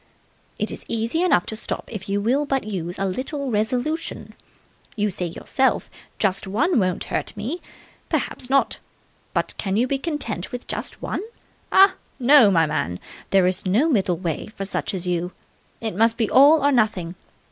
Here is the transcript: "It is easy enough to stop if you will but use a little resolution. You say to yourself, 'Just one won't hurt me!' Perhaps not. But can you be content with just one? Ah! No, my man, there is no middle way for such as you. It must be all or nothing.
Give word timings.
"It 0.57 0.71
is 0.71 0.83
easy 0.87 1.21
enough 1.21 1.45
to 1.45 1.55
stop 1.55 1.87
if 1.93 2.09
you 2.09 2.19
will 2.21 2.43
but 2.47 2.63
use 2.63 2.97
a 2.97 3.05
little 3.05 3.51
resolution. 3.51 4.33
You 4.95 5.11
say 5.11 5.29
to 5.29 5.35
yourself, 5.39 5.91
'Just 6.17 6.47
one 6.47 6.79
won't 6.79 7.03
hurt 7.13 7.37
me!' 7.37 7.61
Perhaps 8.09 8.49
not. 8.49 8.79
But 9.35 9.53
can 9.59 9.77
you 9.77 9.85
be 9.85 9.99
content 9.99 10.51
with 10.51 10.65
just 10.65 11.03
one? 11.03 11.21
Ah! 11.71 11.93
No, 12.17 12.49
my 12.49 12.65
man, 12.65 12.99
there 13.29 13.45
is 13.45 13.67
no 13.67 13.89
middle 13.89 14.17
way 14.17 14.47
for 14.55 14.65
such 14.65 14.95
as 14.95 15.05
you. 15.05 15.33
It 15.81 15.93
must 15.95 16.17
be 16.17 16.27
all 16.31 16.65
or 16.65 16.71
nothing. 16.71 17.13